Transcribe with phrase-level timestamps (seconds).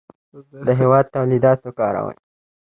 [0.67, 2.17] د هېواد تولیدات وکاروئ.